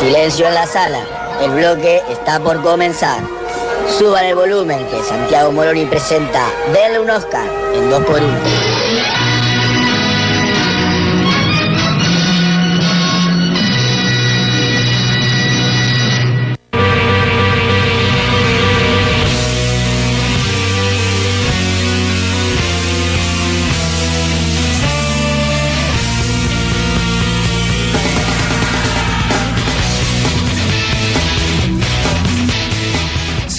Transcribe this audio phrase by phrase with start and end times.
[0.00, 1.04] Silencio en la sala.
[1.42, 3.20] El bloque está por comenzar.
[3.98, 7.44] Suban el volumen que Santiago Moroni presenta Denle un Oscar
[7.74, 8.79] en 2x1.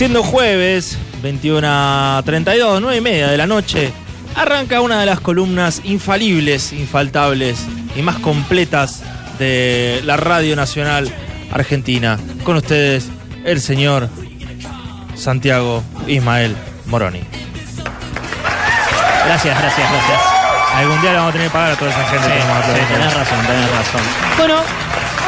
[0.01, 3.93] Siendo jueves, 21 a 32, 9 y media de la noche,
[4.33, 9.03] arranca una de las columnas infalibles, infaltables y más completas
[9.37, 11.07] de la Radio Nacional
[11.51, 12.17] Argentina.
[12.43, 13.09] Con ustedes,
[13.43, 14.09] el señor
[15.13, 16.55] Santiago Ismael
[16.87, 17.21] Moroni.
[19.27, 20.21] Gracias, gracias, gracias.
[20.77, 22.47] Algún día le vamos a tener que pagar a toda esa gente Sí, que nos
[22.47, 24.01] va a sí, tenés razón, tenés razón.
[24.39, 24.55] Bueno,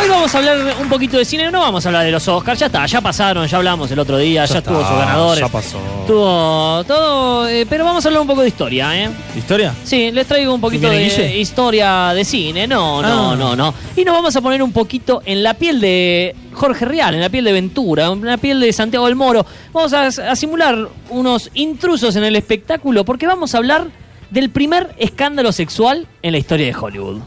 [0.03, 2.59] hoy vamos a hablar un poquito de cine, no vamos a hablar de los Oscars,
[2.59, 5.39] ya está, ya pasaron, ya hablamos el otro día, ya, Ya estuvo sus ganadores.
[5.39, 5.79] ya pasó.
[6.01, 9.09] Estuvo todo, eh, pero vamos a hablar un poco de historia, ¿eh?
[9.37, 9.73] ¿Historia?
[9.83, 12.67] Sí, les traigo un poquito de historia de cine.
[12.67, 13.35] No, no, Ah.
[13.35, 13.73] no, no.
[13.95, 17.29] Y nos vamos a poner un poquito en la piel de Jorge Real, en la
[17.29, 19.45] piel de Ventura, en la piel de Santiago del Moro.
[19.71, 23.87] Vamos a, a simular unos intrusos en el espectáculo porque vamos a hablar
[24.31, 27.21] del primer escándalo sexual en la historia de Hollywood.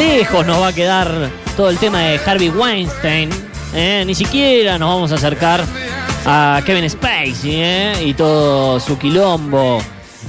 [0.00, 3.28] Lejos nos va a quedar todo el tema de Harvey Weinstein.
[3.74, 4.02] ¿eh?
[4.06, 5.62] Ni siquiera nos vamos a acercar
[6.24, 7.92] a Kevin Spacey ¿eh?
[8.06, 9.78] y todo su quilombo.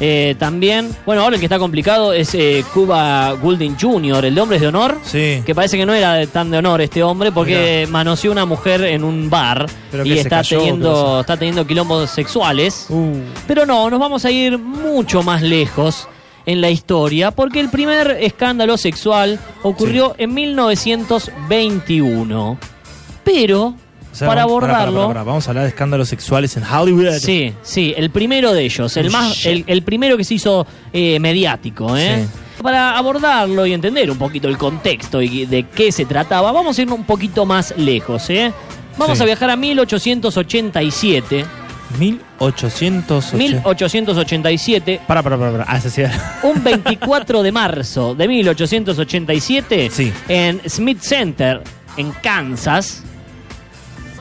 [0.01, 4.41] Eh, también, bueno, ahora el que está complicado es eh, Cuba Goulding Jr., el de
[4.41, 4.97] Hombres de Honor.
[5.05, 5.41] Sí.
[5.45, 9.05] Que parece que no era tan de honor este hombre porque manoseó una mujer en
[9.05, 12.87] un bar ¿Pero y está teniendo, está teniendo quilombos sexuales.
[12.89, 16.09] Uh, Pero no, nos vamos a ir mucho más lejos
[16.45, 22.57] en la historia, porque el primer escándalo sexual ocurrió en 1921.
[23.23, 23.75] Pero, o
[24.11, 25.13] sea, para vamos- abordarlo...
[25.13, 27.11] Vamos a hablar de escándalos sexuales en Hollywood.
[27.19, 31.19] Sí, sí, el primero de ellos, el más, el, el primero que se hizo eh,
[31.19, 32.25] mediático, ¿eh?
[32.25, 32.29] Sí.
[32.63, 36.81] Para abordarlo y entender un poquito el contexto y de qué se trataba, vamos a
[36.83, 38.51] ir un poquito más lejos, ¿eh?
[38.97, 39.23] Vamos Sí.
[39.23, 41.45] a viajar a 1887.
[41.97, 43.37] 1880.
[43.37, 45.79] 1887, Para, para, para, para.
[45.97, 46.39] Era.
[46.43, 50.11] un 24 de marzo de 1887, Sí.
[50.27, 51.61] en Smith Center,
[51.97, 53.03] en Kansas,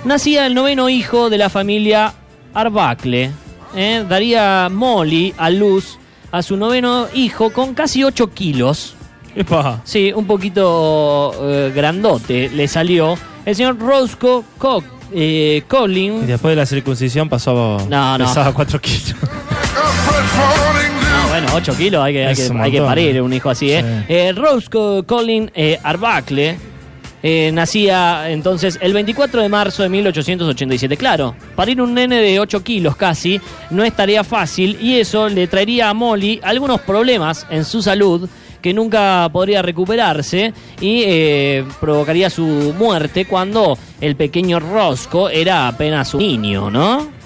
[0.04, 2.14] nacía el noveno hijo de la familia
[2.54, 3.30] Arbuckle.
[3.76, 4.04] ¿eh?
[4.08, 5.98] Daría Molly a luz
[6.32, 8.94] a su noveno hijo con casi 8 kilos.
[9.34, 9.80] Epa.
[9.84, 13.16] Sí, un poquito eh, grandote le salió.
[13.44, 16.26] El señor Roscoe Cock, eh, Y Collins.
[16.26, 17.78] después de la circuncisión pasó.
[17.88, 18.24] No, no.
[18.26, 19.14] Pesaba 4 kilos.
[21.28, 23.20] Bueno, 8 kilos, hay que, hay que, un hay que montón, parir ¿eh?
[23.22, 23.82] un hijo así, ¿eh?
[23.82, 24.04] Sí.
[24.12, 26.56] Eh, Roscoe Colin eh, Arbuckle
[27.22, 30.96] eh, nacía entonces el 24 de marzo de 1887.
[30.96, 33.40] Claro, parir un nene de 8 kilos casi
[33.70, 38.28] no es tarea fácil y eso le traería a Molly algunos problemas en su salud
[38.60, 46.14] que nunca podría recuperarse y eh, provocaría su muerte cuando el pequeño Roscoe era apenas
[46.14, 47.20] un niño, ¿no?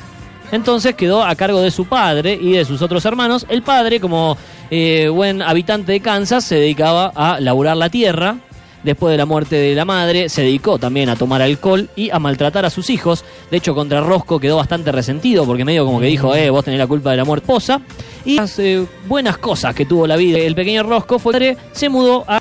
[0.53, 3.47] Entonces quedó a cargo de su padre y de sus otros hermanos.
[3.49, 4.37] El padre, como
[4.71, 8.37] eh, buen habitante de Kansas, se dedicaba a laburar la tierra.
[8.85, 12.19] Después de la muerte de la madre, se dedicó también a tomar alcohol y a
[12.19, 13.25] maltratar a sus hijos.
[13.51, 16.79] De hecho, contra Rosco quedó bastante resentido porque medio como que dijo, eh, vos tenés
[16.79, 17.81] la culpa de la muerte esposa.
[18.25, 21.89] Y las eh, buenas cosas que tuvo la vida el pequeño Rosco fue que se
[21.89, 22.41] mudó a,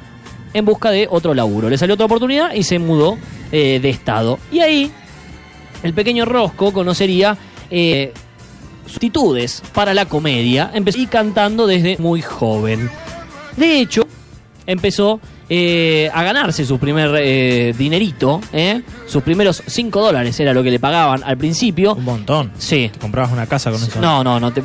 [0.53, 1.69] en busca de otro laburo.
[1.69, 3.17] Le salió otra oportunidad y se mudó
[3.51, 4.39] eh, de estado.
[4.51, 4.91] Y ahí
[5.83, 7.37] el pequeño Rosco conocería
[7.69, 8.13] eh,
[8.85, 12.89] sustitudes para la comedia empezó y cantando desde muy joven.
[13.57, 14.07] De hecho,
[14.65, 15.19] empezó
[15.55, 18.81] eh, a ganarse su primer eh, dinerito, ¿eh?
[19.05, 21.93] sus primeros 5 dólares era lo que le pagaban al principio.
[21.93, 22.51] Un montón.
[22.57, 22.89] Sí.
[22.91, 24.01] Te comprabas una casa con eso.
[24.01, 24.63] No, no, no te,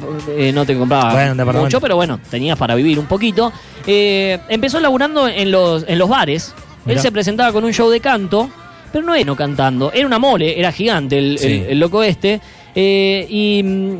[0.53, 1.67] no te compraba Bueno, un departamento.
[1.67, 3.53] mucho, pero bueno, tenías para vivir un poquito.
[3.87, 6.55] Empezó laburando en los, en los bares.
[6.87, 8.49] Él se presentaba con un show de canto,
[8.91, 9.93] pero no era no cantando.
[9.93, 11.47] Era una mole, era gigante el, Sí.
[11.49, 12.41] el- el loco este.
[12.75, 13.95] Y mm,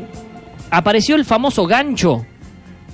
[0.71, 2.25] apareció el famoso gancho,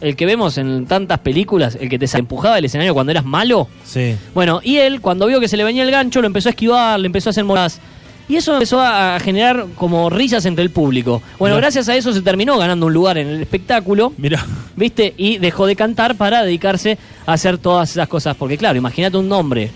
[0.02, 3.68] el que vemos en tantas películas, el que te empujaba del escenario cuando eras malo.
[3.84, 4.16] Sí.
[4.34, 7.00] Bueno, y él, cuando vio que se le venía el gancho, lo empezó a esquivar,
[7.00, 7.80] le empezó a hacer moradas.
[8.28, 11.22] Y eso empezó a generar como risas entre el público.
[11.38, 11.66] Bueno, Mirá.
[11.66, 14.44] gracias a eso se terminó ganando un lugar en el espectáculo, Mira.
[14.76, 15.14] ¿viste?
[15.16, 16.98] Y dejó de cantar para dedicarse
[17.28, 18.36] a hacer todas esas cosas.
[18.36, 19.70] Porque claro, imagínate un hombre,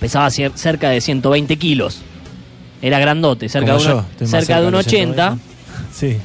[0.00, 2.00] pesaba cerca de 120 kilos.
[2.80, 5.38] Era grandote, cerca, Como de, cerca un cerca de 80.
[5.38, 5.52] 120.
[5.92, 6.16] Sí.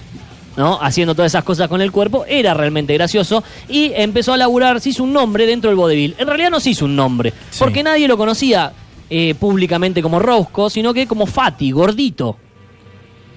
[0.57, 0.77] ¿No?
[0.81, 4.89] Haciendo todas esas cosas con el cuerpo, era realmente gracioso y empezó a laburar, se
[4.89, 6.15] hizo un nombre dentro del vodevil.
[6.17, 7.59] En realidad no se hizo un nombre, Sí.
[7.59, 8.73] porque nadie lo conocía
[9.09, 12.35] eh, públicamente como Rosco, sino que como Fati, gordito,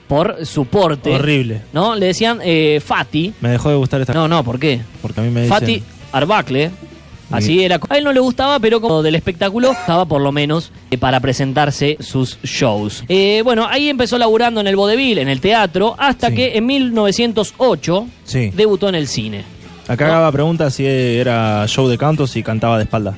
[0.08, 1.14] por su porte.
[1.14, 1.62] Horrible.
[1.72, 1.94] ¿No?
[1.94, 3.32] Le decían eh, Fati.
[3.40, 4.80] Me dejó de gustar esta No, no, ¿por qué?
[5.00, 5.56] porque a mí me dicen...
[5.60, 5.82] Fati
[6.12, 6.70] Arbacle.
[7.30, 7.78] Así era.
[7.88, 11.20] A él no le gustaba, pero como del espectáculo, estaba por lo menos eh, para
[11.20, 13.04] presentarse sus shows.
[13.08, 16.34] Eh, bueno, ahí empezó laburando en el vodevil, en el teatro, hasta Sí.
[16.34, 18.50] que en 1908 Sí.
[18.54, 19.44] debutó en el cine.
[19.88, 23.16] Acá Gaba pregunta si era show de canto si cantaba de espalda.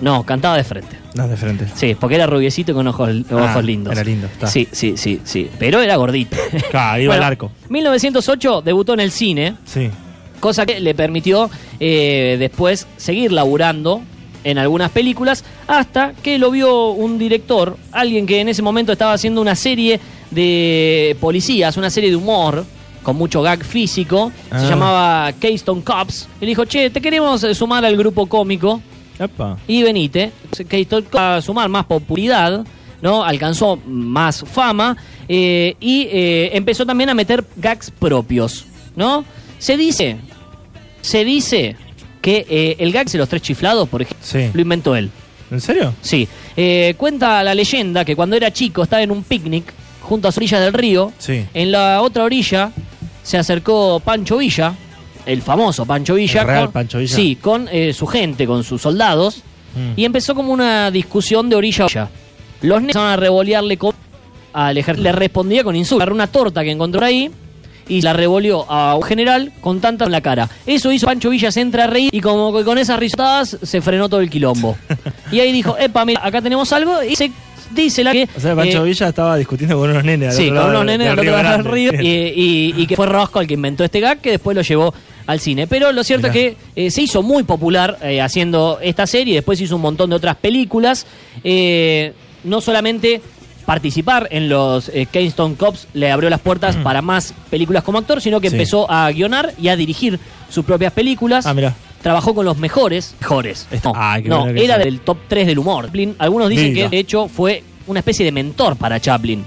[0.00, 0.96] No, cantaba de frente.
[1.14, 1.66] No, de frente.
[1.74, 3.92] Sí, porque era rubiecito con ojos, ojos Ah, lindos.
[3.92, 4.46] era lindo, está.
[4.46, 5.50] Sí, sí, sí, sí.
[5.58, 6.36] Pero era gordito.
[6.70, 7.50] Claro, iba Bueno, al arco.
[7.68, 9.54] 1908 debutó en el cine.
[9.64, 9.90] Sí.
[10.40, 11.50] Cosa que le permitió
[11.80, 14.02] eh, después seguir laburando
[14.44, 19.12] en algunas películas hasta que lo vio un director, alguien que en ese momento estaba
[19.12, 20.00] haciendo una serie
[20.30, 22.64] de policías, una serie de humor
[23.02, 24.60] con mucho gag físico, Ah.
[24.60, 28.80] se llamaba Keystone Cops, y le dijo, che, te queremos eh, sumar al grupo cómico
[29.18, 29.56] Epa.
[29.66, 30.30] y venite.
[30.68, 32.64] Keystone Cops a sumar más popularidad,
[33.00, 33.24] ¿no?
[33.24, 34.96] Alcanzó más fama
[35.28, 39.24] eh, y eh, empezó también a meter gags propios, ¿no?
[39.58, 40.16] Se dice,
[41.00, 41.76] se dice
[42.20, 44.50] que eh, el gag de los tres chiflados, por ejemplo, Sí.
[44.52, 45.10] lo inventó él.
[45.50, 45.94] ¿En serio?
[46.02, 46.28] Sí.
[46.56, 49.72] Eh, cuenta la leyenda que cuando era chico estaba en un picnic
[50.02, 51.12] junto a las orillas del río.
[51.18, 51.44] Sí.
[51.54, 52.70] En la otra orilla
[53.22, 54.74] se acercó Pancho Villa,
[55.24, 56.42] el famoso Pancho Villa.
[56.42, 57.14] ¿El real con- Pancho Villa?
[57.16, 59.42] Sí, con eh, su gente, con sus soldados.
[59.74, 59.92] Mm.
[59.98, 62.08] Y empezó como una discusión de orilla a orilla.
[62.62, 63.94] Los nenes empezaron a revolearle con,
[64.52, 65.04] al ejército.
[65.04, 66.02] Le respondía con insultos.
[66.02, 67.30] Agarró una torta que encontró ahí
[67.88, 70.48] y la revolvió a un general con tanta en la cara.
[70.66, 73.80] Eso hizo Pancho Villa se entra a reír y como que con esas risotadas se
[73.80, 74.76] frenó todo el quilombo.
[75.32, 77.30] y ahí dijo, epa, mira, acá tenemos algo y se
[77.74, 78.28] dice la que...
[78.36, 80.30] O sea, Pancho eh, Villa estaba discutiendo con unos nenes.
[80.30, 81.70] al Sí, otro con unos nenes del del Grande.
[81.70, 84.62] río y, y- y que fue Rosco el que inventó este gag que después lo
[84.62, 84.92] llevó
[85.26, 85.66] al cine.
[85.66, 86.40] Pero lo cierto Mirá.
[86.40, 90.08] es que eh, se hizo muy popular eh, haciendo esta serie, después hizo un montón
[90.10, 91.06] de otras películas.
[92.44, 93.20] No solamente
[93.68, 98.22] participar en los eh, Keystone Cops le abrió las puertas para más películas como actor,
[98.22, 98.56] sino que Sí.
[98.56, 100.18] empezó a guionar y a dirigir
[100.48, 101.44] sus propias películas.
[101.44, 101.74] Ah, mirá.
[102.02, 103.14] Trabajó con los mejores.
[103.20, 103.66] Mejores.
[103.84, 105.84] No, bueno que era del top 3 del humor.
[105.84, 109.44] Chaplin, Algunos dicen que de hecho fue una especie de mentor para Chaplin.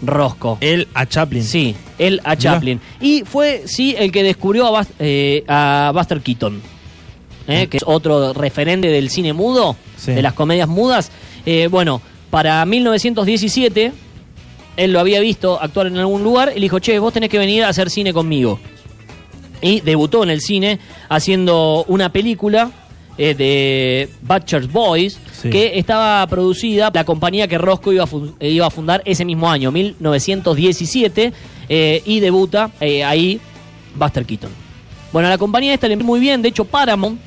[0.00, 0.56] Rosco.
[0.62, 1.44] Él a Chaplin.
[1.44, 2.80] Sí, él a Chaplin.
[2.98, 6.62] Y fue, sí, el que descubrió a, Bas- eh, a Buster Keaton,
[7.46, 7.66] ¿eh?
[7.66, 10.12] que es otro referente del cine mudo, Sí.
[10.12, 11.10] de las comedias mudas.
[11.44, 13.92] Eh, bueno, para 1917,
[14.76, 17.38] él lo había visto actuar en algún lugar y le dijo, che, vos tenés que
[17.38, 18.60] venir a hacer cine conmigo.
[19.60, 20.78] Y debutó en el cine
[21.08, 22.70] haciendo una película
[23.16, 25.50] eh, de Butcher's Boys, Sí.
[25.50, 29.50] que estaba producida por la compañía que Roscoe iba a, iba a fundar ese mismo
[29.50, 31.32] año, 1917,
[31.68, 33.40] eh, y debuta eh, ahí
[33.96, 34.50] Buster Keaton.
[35.12, 37.20] Bueno, la compañía esta le muy bien, de hecho Paramount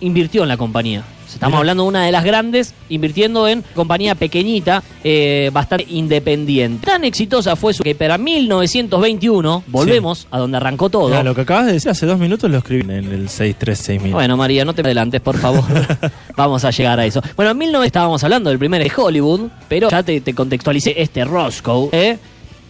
[0.00, 1.04] invirtió en la compañía.
[1.34, 6.86] Estamos hablando de una de las grandes, invirtiendo en compañía pequeñita, eh, bastante independiente.
[6.86, 11.08] Tan exitosa fue su que para 1921, volvemos a donde arrancó todo.
[11.08, 14.12] Mira, lo que acabas de decir hace dos minutos lo escribí en el 636.000.
[14.12, 15.64] Bueno, María, no te adelantes, por favor.
[16.36, 17.20] Vamos a llegar a eso.
[17.36, 21.24] Bueno, en 19 estábamos hablando del primer de Hollywood, pero ya te, te contextualicé este
[21.24, 21.88] Roscoe.
[21.92, 22.18] ¿eh?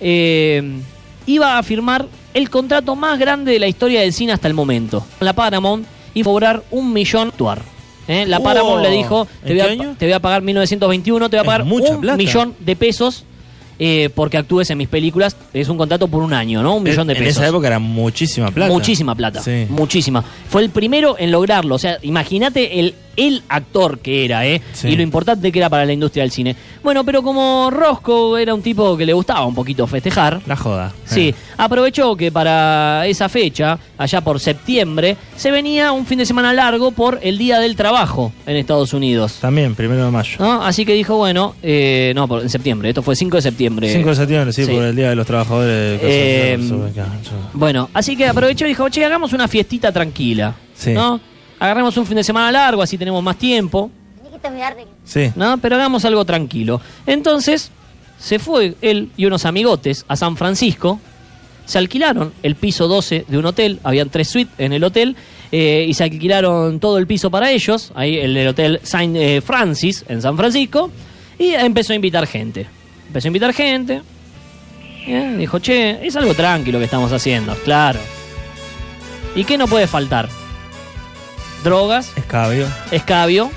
[0.00, 0.80] Eh,
[1.26, 5.04] iba a firmar el contrato más grande de la historia del cine hasta el momento.
[5.20, 5.86] La Paramount
[6.20, 7.62] a cobrar un millón actuar.
[8.08, 8.26] ¿Eh?
[8.26, 8.40] La.
[8.40, 11.44] Paramount le dijo, te ¿En voy, a, te voy a pagar 1921, te voy a
[11.46, 12.16] pagar un plata.
[12.16, 13.24] millón de pesos
[13.78, 15.36] eh, porque actúes en mis películas.
[15.52, 16.76] Es un contrato por un año, ¿no?
[16.76, 17.36] Un millón de en pesos.
[17.42, 18.72] esa época era muchísima plata.
[18.72, 19.40] Muchísima plata.
[19.42, 19.66] Sí.
[19.68, 20.24] Muchísima.
[20.48, 21.74] Fue el primero en lograrlo.
[21.74, 24.60] O sea, imagínate el, el actor que era, ¿eh?
[24.72, 24.88] Sí.
[24.88, 26.54] Y lo importante que era para la industria del cine.
[26.82, 30.40] Bueno, pero como Roscoe era un tipo que le gustaba un poquito festejar.
[30.46, 30.92] La joda.
[31.04, 31.34] Sí, Eh.
[31.56, 36.90] aprovechó que para esa fecha, allá por septiembre, se venía un fin de semana largo
[36.92, 39.34] por el Día del Trabajo en Estados Unidos.
[39.40, 40.36] También, primero de mayo.
[40.38, 40.62] ¿no?
[40.62, 43.67] Así que dijo, bueno, eh, no, en septiembre, esto fue 5 de septiembre.
[43.90, 44.72] 5 de septiembre, sí, sí.
[44.72, 46.00] por el Día de los Trabajadores.
[46.00, 46.58] de Eh,
[47.52, 50.54] Bueno, así que aprovechó y dijo, che, hagamos una fiestita tranquila.
[50.74, 50.92] Sí.
[50.92, 51.20] ¿No?
[51.60, 53.90] Agarremos un fin de semana largo, así tenemos más tiempo,
[55.04, 55.32] Sí.
[55.36, 55.58] ¿no?
[55.58, 56.80] Pero hagamos algo tranquilo.
[57.06, 57.70] Entonces,
[58.18, 61.00] se fue él y unos amigotes a San Francisco,
[61.64, 65.16] se alquilaron el piso 12 de un hotel, habían tres suites en el hotel,
[65.50, 69.40] eh, y se alquilaron todo el piso para ellos, ahí en el hotel Saint eh,
[69.40, 70.90] Francis, en San Francisco,
[71.38, 72.66] y empezó a invitar gente.
[73.08, 74.02] Empezó a invitar gente,
[75.06, 77.98] eh, dijo, che, es algo tranquilo que estamos haciendo, claro.
[79.34, 80.28] ¿Y qué no puede faltar?
[81.64, 82.68] Drogas, Escabio.
[82.90, 83.50] escabio,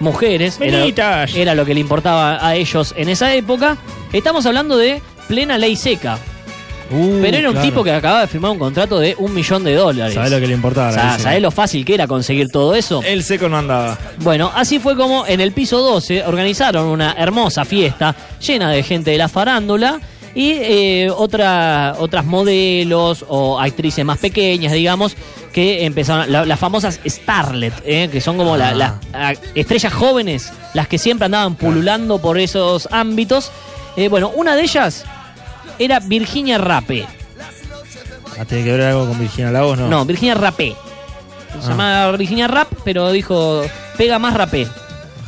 [0.00, 3.76] mujeres, era, era lo que le importaba a ellos en esa época.
[4.12, 6.18] Estamos hablando de plena ley seca.
[6.90, 7.68] Uh, Pero era un claro.
[7.68, 10.14] tipo que acababa de firmar un contrato de un millón de dólares.
[10.14, 10.88] ¿Sabés lo que le importaba?
[10.88, 11.18] O sea.
[11.18, 13.02] ¿sabés lo fácil que era conseguir todo eso?
[13.04, 13.98] El seco no andaba.
[14.20, 19.10] Bueno, así fue como en el piso 12 organizaron una hermosa fiesta llena de gente
[19.10, 20.00] de la farándula
[20.34, 25.14] y eh, otra- otras modelos o actrices más pequeñas, digamos,
[25.52, 28.74] que empezaron, la- las famosas Starlet, eh, que son como Ah.
[29.12, 33.50] las estrellas jóvenes, las que siempre andaban pululando por esos ámbitos.
[33.96, 35.04] Eh, bueno, una de ellas
[35.78, 37.06] era Virginia Rape.
[38.38, 39.78] Ah, ¿Tiene que ver algo con Virginia Lagos?
[39.78, 39.88] No.
[39.88, 40.74] No, Virginia Rapé.
[41.60, 41.70] Se Ah.
[41.70, 43.62] llama Virginia Rap, pero dijo,
[43.96, 44.68] pega más rapé.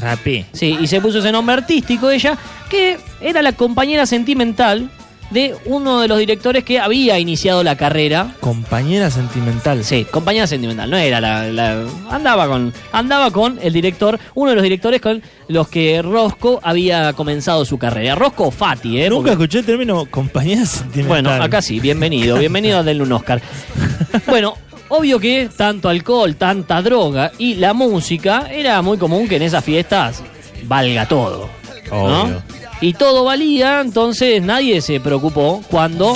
[0.01, 0.47] Rapé.
[0.53, 2.39] Sí, y se puso ese nombre artístico ella,
[2.69, 4.91] que era la compañera sentimental
[5.31, 8.35] de uno de los directores que había iniciado la carrera.
[8.41, 9.85] Compañera sentimental.
[9.85, 14.57] Sí, compañera sentimental, no era la, la- andaba con andaba con el director, uno de
[14.57, 18.15] los directores con los que Roscoe había comenzado su carrera.
[18.17, 19.09] Roscoe o Fati, ¿eh?
[19.09, 21.07] Nunca Porque- escuché el término compañera sentimental.
[21.25, 23.41] bueno, acá sí, bienvenido, bienvenido a denle un Oscar.
[24.27, 24.55] Bueno,
[24.89, 29.63] obvio que tanto alcohol, tanta droga y la música era muy común que en esas
[29.65, 30.23] fiestas
[30.65, 31.49] valga todo.
[31.91, 32.23] ¿no?
[32.23, 32.43] Obvio.
[32.81, 36.15] Y todo valía, entonces nadie se preocupó cuando.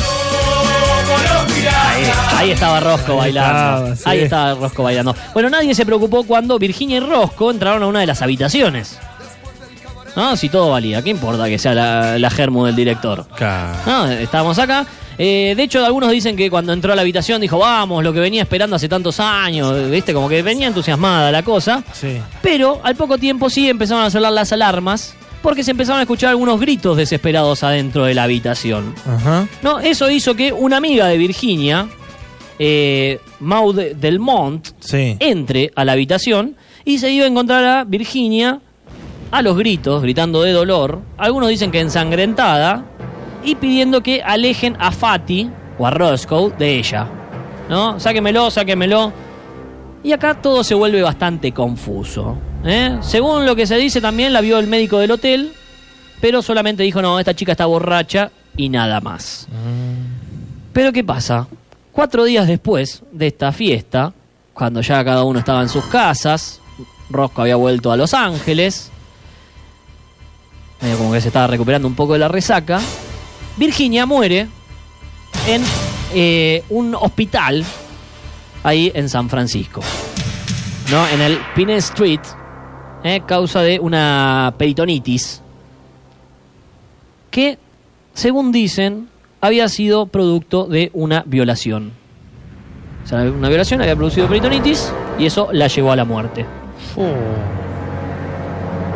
[1.66, 2.04] Ahí,
[2.37, 3.92] ahí estaba Rosco Ahí bailando.
[3.92, 4.02] estaba, sí.
[4.06, 5.14] Ahí estaba Rosco bailando.
[5.33, 8.99] Bueno, nadie se preocupó cuando Virginia y Rosco entraron a una de las habitaciones.
[10.16, 10.37] ¿No?
[10.37, 13.26] Si todo valía, ¿qué importa que sea la, la germu del director?
[13.37, 13.76] Claro.
[13.85, 14.87] No, estábamos acá.
[15.18, 18.21] Eh, de hecho, algunos dicen que cuando entró a la habitación dijo, vamos, lo que
[18.21, 20.14] venía esperando hace tantos años, ¿viste?
[20.14, 21.83] Como que venía entusiasmada la cosa.
[21.92, 22.21] Sí.
[22.42, 26.30] Pero al poco tiempo sí empezaron a sonar las alarmas porque se empezaron a escuchar
[26.30, 28.94] algunos gritos desesperados adentro de la habitación.
[29.06, 29.46] Ajá.
[29.62, 31.86] No, eso hizo que una amiga de Virginia,
[32.58, 35.16] eh, Maud Delmont, Sí.
[35.20, 38.58] entre a la habitación y se iba a encontrar a Virginia
[39.30, 42.86] a los gritos, gritando de dolor, algunos dicen que ensangrentada,
[43.44, 47.06] y pidiendo que alejen a Fatty o a Roscoe de ella.
[47.68, 48.00] ¿No?
[48.00, 49.12] Sáquemelo, sáquemelo.
[50.02, 52.38] Y acá todo se vuelve bastante confuso.
[52.64, 52.99] ¿Eh?
[53.02, 55.52] Según lo que se dice también, la vio el médico del hotel,
[56.21, 59.47] pero solamente dijo, no, esta chica está borracha y nada más.
[60.73, 61.47] Pero ¿qué pasa?
[61.92, 64.12] Cuatro días después de esta fiesta,
[64.52, 66.61] cuando ya cada uno estaba en sus casas,
[67.11, 68.90] Rosco había vuelto a Los Ángeles,
[70.99, 72.80] como que se estaba recuperando un poco de la resaca,
[73.56, 74.49] Virginia muere
[75.47, 75.62] en
[76.14, 77.64] eh, un hospital
[78.62, 79.80] ahí en San Francisco,
[80.90, 81.06] ¿no?
[81.09, 82.21] En el Pine Street,
[83.04, 85.40] eh, causa de una peritonitis
[87.30, 87.58] que,
[88.14, 89.08] según dicen,
[89.40, 91.92] había sido producto de una violación.
[93.04, 96.46] O sea, una violación había producido peritonitis y eso la llevó a la muerte.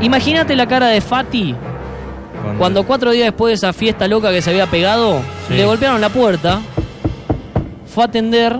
[0.00, 1.54] Imagínate la cara de Fati
[2.56, 5.54] cuando cuatro días después de esa fiesta loca que se había pegado, Sí.
[5.54, 6.60] le golpearon la puerta,
[7.86, 8.58] fue a atender.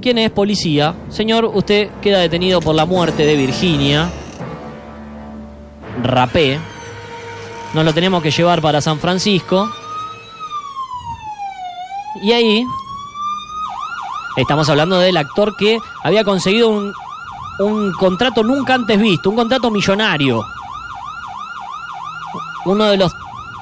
[0.00, 0.30] ¿Quién es?
[0.30, 0.94] Policía.
[1.08, 4.08] Señor, usted queda detenido por la muerte de Virginia.
[6.02, 6.58] Rapé.
[7.74, 9.70] Nos lo tenemos que llevar para San Francisco.
[12.22, 12.64] Y ahí
[14.36, 16.92] estamos hablando del actor que había conseguido un,
[17.58, 20.42] un contrato nunca antes visto, un contrato millonario.
[22.64, 23.12] Uno de los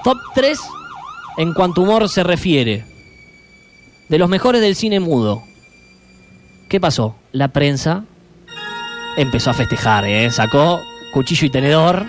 [0.02, 0.60] top 3
[1.38, 2.84] en cuanto humor se refiere.
[4.08, 5.42] De los mejores del cine mudo.
[6.68, 7.16] ¿Qué pasó?
[7.32, 8.04] La prensa
[9.16, 10.30] empezó a festejar, ¿eh?
[10.30, 10.80] Sacó
[11.12, 12.06] cuchillo y tenedor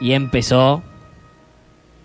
[0.00, 0.82] y empezó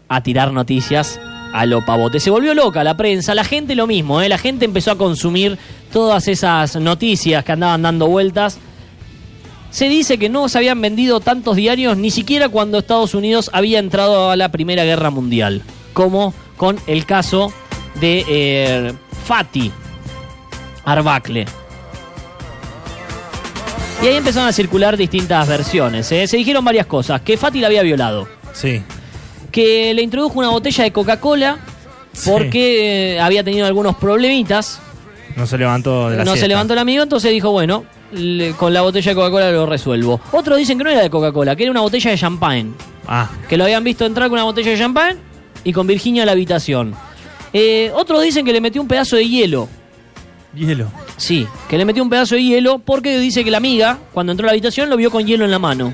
[0.07, 1.19] a tirar noticias
[1.53, 2.19] a lo pavote.
[2.19, 4.29] Se volvió loca la prensa, la gente lo mismo, ¿eh?
[4.29, 5.57] la gente empezó a consumir
[5.91, 8.57] todas esas noticias que andaban dando vueltas.
[9.69, 13.79] Se dice que no se habían vendido tantos diarios ni siquiera cuando Estados Unidos había
[13.79, 15.62] entrado a la Primera Guerra Mundial,
[15.93, 17.53] como con el caso
[18.00, 18.93] de eh,
[19.25, 19.71] Fatih
[20.85, 21.45] Arbacle.
[24.03, 26.12] Y ahí empezaron a circular distintas versiones.
[26.12, 26.27] ¿eh?
[26.27, 27.22] Se dijeron varias cosas.
[27.22, 28.27] Que Fatih la había violado.
[28.51, 28.83] Sí.
[29.51, 31.57] Que le introdujo una botella de Coca-Cola
[32.25, 34.79] porque eh, había tenido algunos problemitas.
[35.38, 38.74] No se levantó de la no se levantó el amigo, entonces dijo, bueno, le- con
[38.74, 40.19] la botella de Coca-Cola lo resuelvo.
[40.31, 42.72] Otros dicen que no era de Coca-Cola, que era una botella de champagne.
[43.07, 45.17] Ah, Que lo habían visto entrar con una botella de champagne
[45.63, 46.93] y con Virginia a la habitación.
[47.53, 49.69] Eh, otros dicen que le metió un pedazo de hielo.
[50.55, 50.91] hielo.
[51.17, 54.46] Sí, que le metió un pedazo de hielo porque dice que la amiga, cuando entró
[54.46, 55.93] a la habitación, lo vio con hielo en la mano.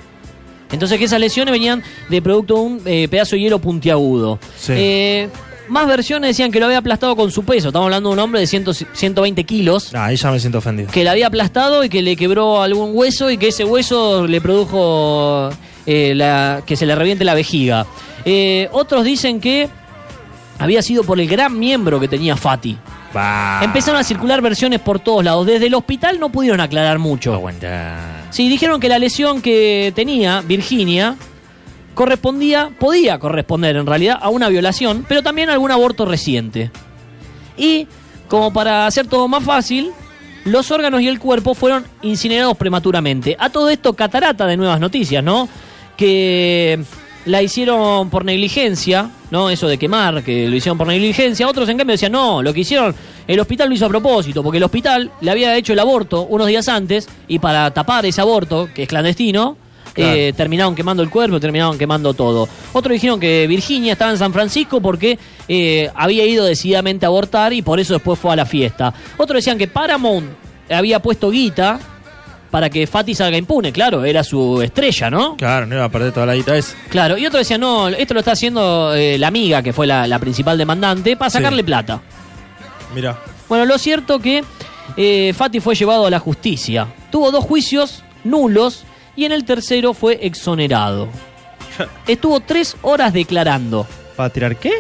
[0.71, 4.39] Entonces que esas lesiones venían de producto de un eh, pedazo de hielo puntiagudo.
[4.57, 4.73] Sí.
[4.75, 5.29] Eh,
[5.67, 7.69] más versiones decían que lo había aplastado con su peso.
[7.69, 9.93] Estamos hablando de un hombre de 100 120 kilos.
[9.93, 10.89] Ah, ahí ya me siento ofendido.
[10.91, 14.41] Que la había aplastado y que le quebró algún hueso y que ese hueso le
[14.41, 15.49] produjo
[15.85, 17.85] eh, la, que se le reviente la vejiga.
[18.71, 19.69] Otros dicen que
[20.59, 22.77] había sido por el gran miembro que tenía Fati.
[23.61, 25.45] Empezaron a circular versiones por todos lados.
[25.45, 27.33] Desde el hospital no pudieron aclarar mucho.
[27.33, 28.27] Aguanta.
[28.29, 31.15] Sí, dijeron que la lesión que tenía Virginia
[31.95, 36.71] correspondía, podía corresponder en realidad a una violación, pero también a algún aborto reciente.
[37.57, 37.87] Y,
[38.27, 39.91] como para hacer todo más fácil,
[40.45, 43.35] los órganos y el cuerpo fueron incinerados prematuramente.
[43.39, 45.49] A todo esto, catarata de nuevas noticias, ¿no?
[45.97, 46.79] Que
[47.25, 49.49] la hicieron por negligencia, ¿no?
[49.49, 51.47] Eso de quemar, que lo hicieron por negligencia.
[51.47, 52.95] Otros, en cambio, decían, no, lo que hicieron,
[53.27, 56.47] el hospital lo hizo a propósito, porque el hospital le había hecho el aborto unos
[56.47, 59.57] días antes y para tapar ese aborto, que es clandestino,
[59.93, 60.13] Claro.
[60.15, 62.47] eh, terminaron quemando el cuerpo, terminaron quemando todo.
[62.73, 67.53] Otros dijeron que Virginia estaba en San Francisco porque eh, había ido decididamente a abortar
[67.53, 68.93] y por eso después fue a la fiesta.
[69.17, 70.27] Otros decían que Paramount
[70.69, 71.79] había puesto guita
[72.51, 75.37] para que Fati salga impune, claro, era su estrella, ¿no?
[75.37, 76.75] Claro, no iba a perder toda la guita esa.
[76.89, 80.07] Claro, y otros decían, no, esto lo está haciendo eh, la amiga, que fue la,
[80.07, 81.37] la principal demandante, para Sí.
[81.37, 82.01] sacarle plata.
[82.95, 83.19] Mira.
[83.47, 84.43] Bueno, lo cierto que
[84.97, 86.87] eh, Fati fue llevado a la justicia.
[87.11, 88.83] Tuvo dos juicios nulos
[89.15, 91.07] y en el tercero fue exonerado.
[92.07, 93.85] Estuvo tres horas declarando.
[94.15, 94.71] ¿Para tirar qué?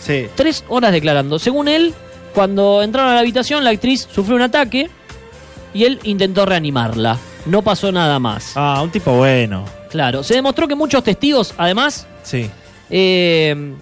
[0.00, 0.26] Sí.
[0.36, 1.38] Tres horas declarando.
[1.38, 1.92] Según él,
[2.34, 4.88] cuando entraron a la habitación, la actriz sufrió un ataque
[5.76, 7.18] y él intentó reanimarla.
[7.46, 8.52] No pasó nada más.
[8.56, 9.64] Ah, un tipo bueno.
[9.90, 12.50] Claro, se demostró que muchos testigos, además, Sí.
[12.90, 13.72] eh,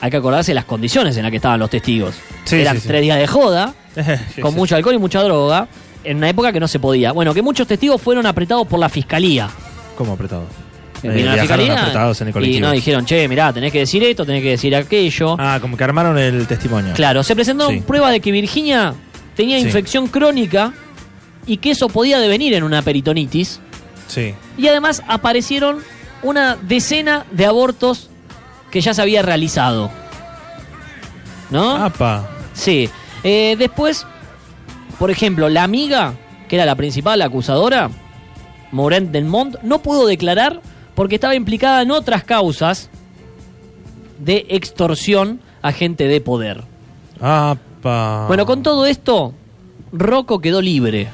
[0.00, 2.14] hay que acordarse de las condiciones en las que estaban los testigos.
[2.44, 3.74] Sí, Eran sí, tres días de joda,
[4.42, 5.68] con mucho alcohol y mucha droga,
[6.04, 7.12] en una época que no se podía.
[7.12, 9.48] Bueno, que muchos testigos fueron apretados por la fiscalía.
[9.96, 10.42] ¿Cómo apretado?
[11.04, 14.02] Eh, Eh, la fiscalía apretados en el y no dijeron, che, mirá, tenés que decir
[14.04, 15.36] esto, tenés que decir aquello.
[15.38, 16.94] Ah, como que armaron el testimonio.
[16.94, 18.94] Claro, se presentaron pruebas de que Virginia
[19.36, 20.72] tenía infección crónica
[21.46, 23.60] y que eso podía devenir en una peritonitis.
[24.08, 24.34] Sí.
[24.58, 25.78] Y además aparecieron
[26.22, 28.10] una decena de abortos
[28.70, 29.90] que ya se había realizado.
[31.50, 31.76] ¿No?
[31.76, 32.28] Apa.
[32.54, 32.88] Sí.
[33.24, 34.06] Eh, después,
[34.98, 36.14] por ejemplo, la amiga,
[36.48, 37.90] que era la principal acusadora,
[38.70, 40.60] Maureen Delmont, no pudo declarar
[40.94, 42.88] porque estaba implicada en otras causas
[44.18, 46.64] de extorsión a gente de poder.
[47.20, 48.24] Apa.
[48.28, 49.34] Bueno, con todo esto,
[49.92, 51.08] Rocco quedó libre.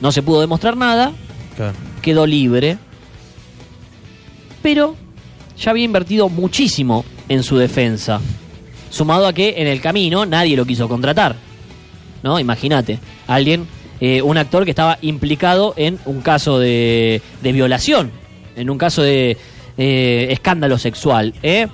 [0.00, 1.12] No se pudo demostrar nada,
[1.56, 1.74] Claro.
[2.02, 2.78] quedó libre.
[4.62, 4.96] Pero
[5.58, 8.20] ya había invertido muchísimo en su defensa.
[8.90, 11.36] Sumado a que en el camino nadie lo quiso contratar.
[12.22, 12.38] ¿No?
[12.38, 12.98] Imagínate.
[13.26, 13.66] Alguien,
[14.00, 18.10] eh, un actor que estaba implicado en un caso de, de violación.
[18.56, 19.36] En un caso de
[19.78, 21.32] eh, escándalo sexual.
[21.42, 21.68] ¿eh?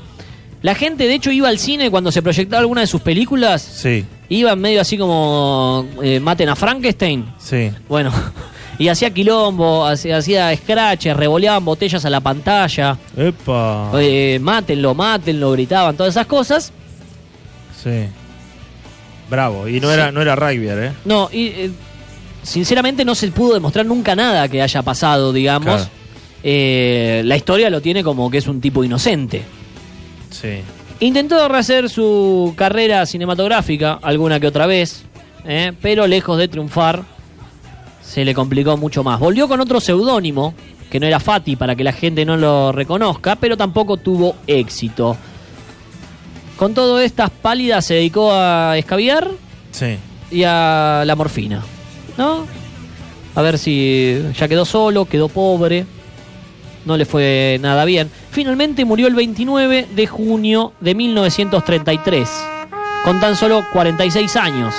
[0.62, 3.62] La gente, de hecho, iba al cine cuando se proyectaba alguna de sus películas.
[3.62, 7.24] Sí, Iban medio así como eh, maten a Frankenstein.
[7.38, 7.70] sí.
[7.88, 8.12] Bueno,
[8.78, 12.96] y hacía quilombo, hacía, hacía scratches, revoleaban botellas a la pantalla.
[13.16, 13.90] Epa.
[14.00, 16.72] eh, mátenlo, mátenlo, gritaban, todas esas cosas.
[17.82, 18.06] Sí.
[19.30, 19.68] Bravo.
[19.68, 20.92] Y no era, no era rugby, ¿eh?
[21.04, 21.70] No, y eh,
[22.42, 25.74] sinceramente no se pudo demostrar nunca nada que haya pasado, digamos.
[25.74, 25.90] Claro.
[26.42, 29.42] Eh, la historia lo tiene como que es un tipo inocente.
[30.30, 30.58] Sí.
[31.00, 35.04] Intentó rehacer su carrera cinematográfica alguna que otra vez,
[35.44, 35.72] ¿eh?
[35.82, 37.02] pero lejos de triunfar,
[38.02, 39.20] se le complicó mucho más.
[39.20, 40.54] Volvió con otro seudónimo,
[40.90, 45.16] que no era Fati para que la gente no lo reconozca, pero tampoco tuvo éxito.
[46.56, 49.30] Con todo estas pálidas se dedicó a escabiar
[49.72, 49.96] Sí.
[50.30, 51.62] y a la morfina,
[52.16, 52.46] ¿no?
[53.34, 55.84] A ver si ya quedó solo, quedó pobre,
[56.86, 58.08] no le fue nada bien.
[58.36, 62.30] Finalmente murió el 29 de junio de 1933,
[63.02, 64.74] con tan solo 46 años.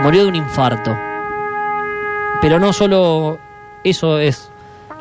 [0.00, 0.96] Murió de un infarto.
[2.40, 3.40] Pero no solo
[3.82, 4.52] eso es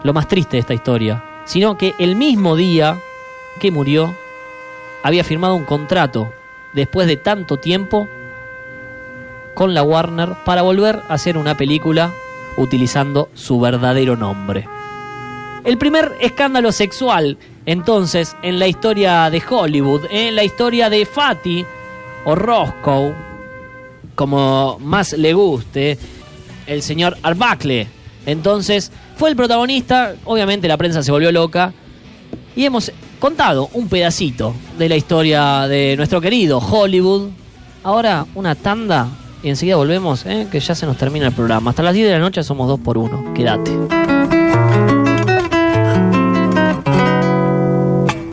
[0.01, 2.99] lo más triste de esta historia, sino que el mismo día
[3.59, 4.15] que murió,
[5.03, 6.33] había firmado un contrato
[6.73, 8.07] después de tanto tiempo
[9.53, 12.11] con la Warner para volver a hacer una película
[12.57, 14.67] utilizando su verdadero nombre.
[15.65, 21.65] El primer escándalo sexual, entonces, en la historia de Hollywood, en la historia de Fatty
[22.23, 23.15] o Roscoe,
[24.13, 25.97] como más le guste,
[26.67, 27.87] el señor Arbuckle.
[28.27, 31.73] Entonces, fue el protagonista, obviamente la prensa se volvió loca,
[32.55, 37.29] y hemos contado un pedacito de la historia de nuestro querido Hollywood.
[37.83, 39.07] Ahora una tanda
[39.41, 40.47] y enseguida volvemos, ¿eh?
[40.51, 41.71] que ya se nos termina el programa.
[41.71, 44.04] Hasta las 10 de la noche somos 2 por 1 Quédate.